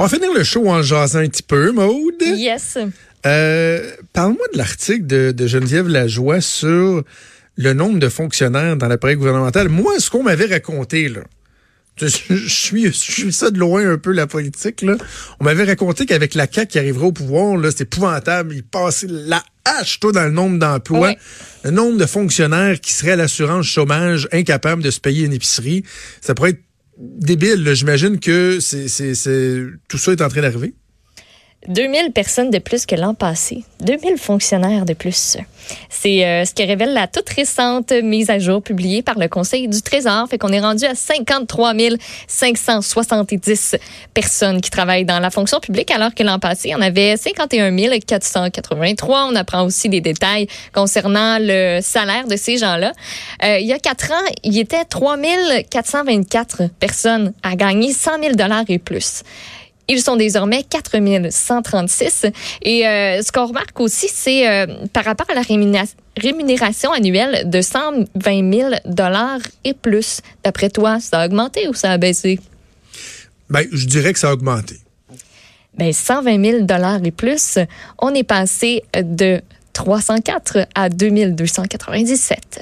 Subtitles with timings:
[0.00, 2.22] On va finir le show en jasant un petit peu, Maude.
[2.22, 2.78] Yes.
[3.26, 7.04] Euh, Parle-moi de l'article de, de Geneviève Lajoie sur
[7.56, 9.68] le nombre de fonctionnaires dans l'appareil gouvernemental.
[9.68, 11.20] Moi, ce qu'on m'avait raconté, là,
[11.98, 14.80] je, je, suis, je suis ça de loin un peu la politique.
[14.80, 14.94] Là.
[15.38, 18.54] On m'avait raconté qu'avec la CAQ qui arriverait au pouvoir, là, c'est épouvantable.
[18.54, 21.18] Il passait la hache toi, dans le nombre d'emplois, Ouais.
[21.64, 25.84] le nombre de fonctionnaires qui seraient à l'assurance chômage, incapables de se payer une épicerie.
[26.22, 26.62] Ça pourrait être
[27.00, 27.74] débile.
[27.74, 28.86] J'imagine que c'est,
[29.88, 30.74] tout ça est en train d'arriver.
[31.68, 33.64] 2000 personnes de plus que l'an passé.
[33.80, 35.36] 2000 fonctionnaires de plus.
[35.90, 39.68] C'est euh, ce que révèle la toute récente mise à jour publiée par le Conseil
[39.68, 40.26] du Trésor.
[40.28, 41.74] Fait qu'on est rendu à 53
[42.26, 43.76] 570
[44.14, 47.70] personnes qui travaillent dans la fonction publique, alors que l'an passé, en avait 51
[48.00, 49.26] 483.
[49.30, 52.92] On apprend aussi des détails concernant le salaire de ces gens-là.
[53.44, 55.18] Euh, il y a quatre ans, il y était 3
[55.70, 59.22] 424 personnes à gagner 100 000 dollars et plus.
[59.90, 62.26] Ils sont désormais 4 136.
[62.62, 67.48] Et euh, ce qu'on remarque aussi, c'est euh, par rapport à la rémunération rémunération annuelle
[67.48, 70.20] de 120 000 dollars et plus.
[70.44, 72.38] D'après toi, ça a augmenté ou ça a baissé?
[73.48, 74.76] Ben, je dirais que ça a augmenté.
[75.76, 77.58] Ben, 120 000 dollars et plus,
[77.98, 79.40] on est passé de
[79.72, 82.60] 304 à 2297.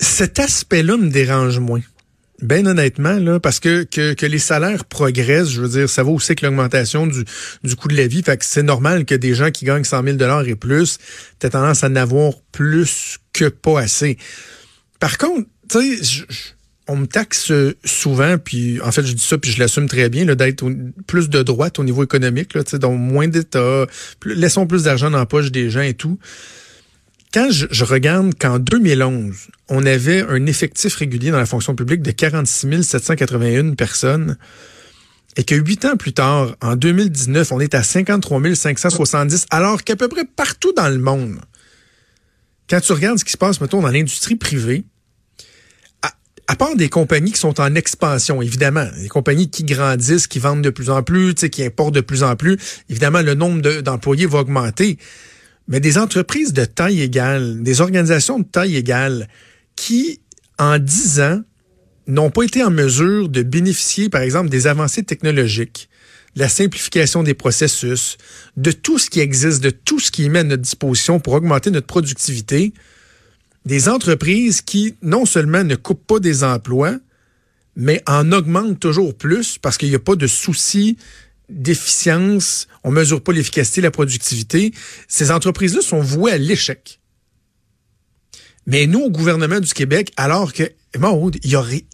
[0.00, 1.82] Cet aspect-là me dérange moins.
[2.42, 6.34] Ben honnêtement, là, parce que, que, les salaires progressent, je veux dire, ça va aussi
[6.34, 7.24] que l'augmentation du,
[7.62, 8.22] du coût de la vie.
[8.22, 10.98] Fait que c'est normal que des gens qui gagnent 100 000 et plus,
[11.38, 14.18] t'as tendance à en avoir plus que pas assez.
[14.98, 16.26] Par contre, tu sais,
[16.88, 17.52] on me taxe
[17.84, 20.64] souvent, puis en fait, je dis ça, puis je l'assume très bien, d'être
[21.06, 23.86] plus de droite au niveau économique, là, donc moins d'État,
[24.26, 26.18] laissons plus d'argent dans la poche des gens et tout
[27.34, 29.34] quand je, regarde qu'en 2011,
[29.68, 34.38] on avait un effectif régulier dans la fonction publique de 46 781 personnes
[35.36, 39.96] et que huit ans plus tard, en 2019, on est à 53 570, alors qu'à
[39.96, 41.40] peu près partout dans le monde,
[42.70, 44.84] quand tu regardes ce qui se passe, mettons, dans l'industrie privée,
[46.46, 50.62] à, part des compagnies qui sont en expansion, évidemment, des compagnies qui grandissent, qui vendent
[50.62, 54.26] de plus en plus, qui importent de plus en plus, évidemment, le nombre de- d'employés
[54.26, 54.98] va augmenter.
[55.68, 59.28] Mais des entreprises de taille égale, des organisations de taille égale,
[59.76, 60.20] qui,
[60.58, 61.42] en 10 ans,
[62.06, 65.88] n'ont pas été en mesure de bénéficier, par exemple, des avancées technologiques,
[66.36, 68.18] de la simplification des processus,
[68.56, 71.70] de tout ce qui existe, de tout ce qui est à notre disposition pour augmenter
[71.70, 72.74] notre productivité,
[73.64, 76.98] des entreprises qui, non seulement ne coupent pas des emplois,
[77.76, 80.96] mais en augmentent toujours plus parce qu'il n'y a pas de souci
[81.48, 84.72] d'efficience, on mesure pas l'efficacité, la productivité.
[85.08, 87.00] Ces entreprises-là sont vouées à l'échec.
[88.66, 90.62] Mais nous, au gouvernement du Québec, alors que,
[90.98, 91.86] Maud, il y a, ri-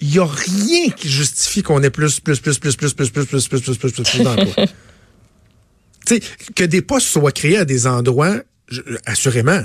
[0.00, 3.26] il y a rien qui justifie qu'on ait plus, plus, plus, plus, plus, plus, plus,
[3.26, 4.66] plus, plus, plus, plus, plus, plus d'emplois.
[6.06, 6.20] Tu sais,
[6.54, 8.40] que des postes soient créés à des endroits,
[9.04, 9.62] assurément.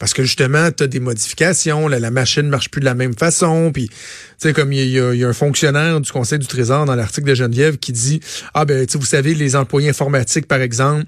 [0.00, 3.70] Parce que justement, tu as des modifications, la, machine marche plus de la même façon.
[3.70, 3.94] Puis, tu
[4.38, 7.34] sais, comme il y, y a un fonctionnaire du Conseil du Trésor dans l'article de
[7.34, 8.20] Geneviève qui dit
[8.54, 11.04] Ah ben, tu vous savez, les employés informatiques, par exemple,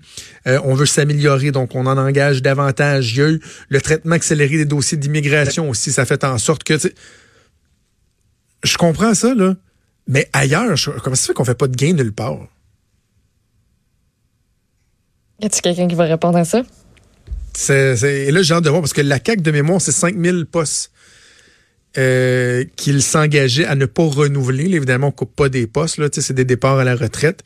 [0.47, 3.17] euh, on veut s'améliorer, donc on en engage davantage.
[3.17, 5.91] Il le traitement accéléré des dossiers d'immigration aussi.
[5.91, 6.75] Ça fait en sorte que,
[8.63, 9.55] je comprends ça, là.
[10.07, 12.47] Mais ailleurs, comment ça fait qu'on fait pas de gain nulle part?
[15.41, 16.63] Y a-t-il quelqu'un qui va répondre à ça?
[17.69, 20.91] Et là, j'ai hâte de voir, parce que la CAQ de mémoire, c'est 5000 postes
[21.99, 24.69] euh, qu'il s'engageait à ne pas renouveler.
[24.69, 27.43] Là, évidemment, on coupe pas des postes, c'est des départs à la retraite.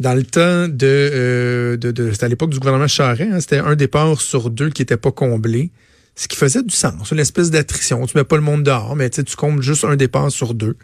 [0.00, 0.86] Dans le temps de...
[0.86, 1.76] euh,
[2.12, 5.10] c'était à l'époque du gouvernement Charest, hein, c'était un départ sur deux qui n'était pas
[5.10, 5.70] comblé.
[6.14, 8.04] Ce qui faisait du sens, une espèce d'attrition.
[8.06, 10.76] Tu mets pas le monde dehors, mais tu combles juste un départ sur deux.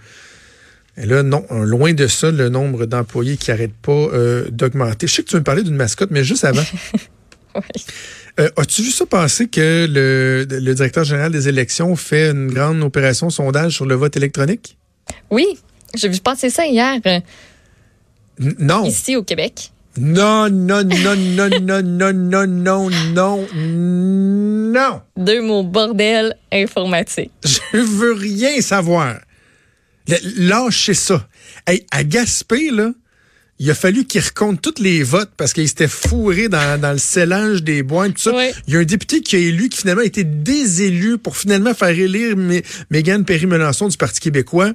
[0.97, 5.09] Et là, non, loin de ça, le nombre d'employés qui n'arrêtent pas euh, d'augmenter.
[5.09, 6.62] Je sais que tu veux me parler d'une mascotte, mais juste avant.
[7.75, 7.84] Oui.
[8.41, 12.82] Euh, As-tu vu ça passer que le, le directeur général des élections fait une grande
[12.82, 14.76] opération sondage sur le vote électronique?
[15.31, 15.47] Oui,
[15.94, 17.20] j'ai vu passer ça hier, euh,
[18.41, 18.84] N- non.
[18.84, 19.71] ici au Québec.
[19.97, 25.03] Non, non, non, non, non, non, non, non, non, non.
[25.16, 27.30] Deux mots bordel informatique.
[27.45, 29.21] Je veux rien savoir.
[30.36, 31.28] Lâchez ça.
[31.68, 32.91] Hey, à Gaspé, là,
[33.60, 36.98] il a fallu qu'il recompte tous les votes parce qu'il s'était fourré dans, dans le
[36.98, 38.34] scellage des boîtes, tout ça.
[38.34, 38.47] Oui.
[38.66, 41.72] Il y a un député qui a élu, qui finalement a été désélu pour finalement
[41.74, 44.72] faire élire Mé- Mégane Perry-Melançon du Parti québécois.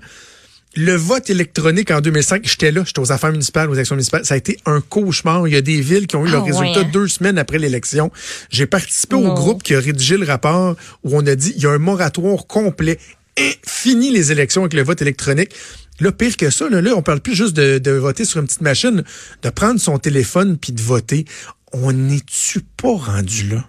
[0.75, 4.23] Le vote électronique en 2005, j'étais là, j'étais aux affaires municipales, aux élections municipales.
[4.23, 5.47] Ça a été un cauchemar.
[5.47, 7.57] Il y a des villes qui ont eu Ah leur résultat ouais, deux semaines après
[7.57, 8.11] l'élection.
[8.51, 11.65] J'ai participé au groupe qui a rédigé le rapport où on a dit il y
[11.65, 12.99] a un moratoire complet.
[13.35, 15.51] Et fini les élections avec le vote électronique.
[15.99, 18.47] Là, pire que ça, là, là on parle plus juste de, de voter sur une
[18.47, 19.03] petite machine,
[19.41, 21.25] de prendre son téléphone puis de voter.
[21.73, 23.65] On n'est-tu pas rendu là?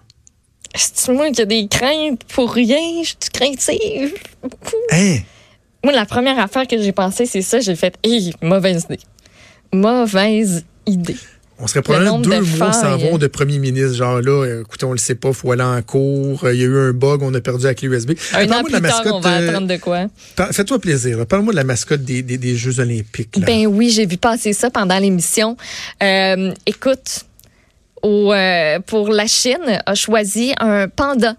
[0.73, 3.03] C'est moi qui a des craintes pour rien?
[3.03, 4.13] Je suis craintive.
[4.91, 5.17] Hein?
[5.83, 7.59] Moi, la première affaire que j'ai pensé, c'est ça.
[7.59, 8.99] J'ai fait, hé, mauvaise idée.
[9.73, 11.17] Mauvaise idée.
[11.63, 13.93] On serait probablement deux de mois sans vont de premier ministre.
[13.95, 16.43] Genre là, écoutez, on le sait pas, faut aller en cours.
[16.43, 18.11] Euh, Il y a eu un bug, on a perdu la clé USB.
[18.33, 20.07] Un Parle-moi an de plus la tard, on va mascotte, euh, apprendre de quoi?
[20.51, 21.25] Fais-toi plaisir.
[21.27, 23.37] Parle-moi de la mascotte des, des, des Jeux olympiques.
[23.37, 23.45] là.
[23.45, 25.55] Ben oui, j'ai vu passer ça pendant l'émission.
[26.01, 27.25] Euh, écoute,
[28.01, 31.35] au, euh, pour la Chine, a choisi un panda.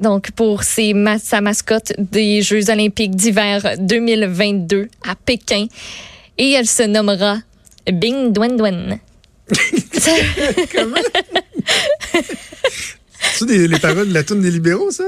[0.00, 5.66] Donc, pour ses ma- sa mascotte des Jeux olympiques d'hiver 2022 à Pékin.
[6.36, 7.38] Et elle se nommera
[7.90, 8.98] Bing Dwen Dwen.
[10.72, 10.96] Comment?
[13.34, 15.04] C'est des, les paroles de la tune des libéraux, ça?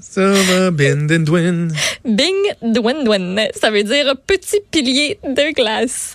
[0.00, 1.72] Ça va, Ben Den Dwen.
[2.04, 3.48] Bing Dwen Dwen.
[3.60, 6.14] Ça veut dire petit pilier de glace.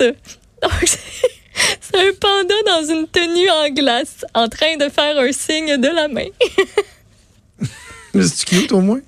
[0.61, 0.99] Donc, c'est
[1.81, 5.87] c'est un panda dans une tenue en glace en train de faire un signe de
[5.87, 6.27] la main.
[8.13, 9.01] C'est cute au moins?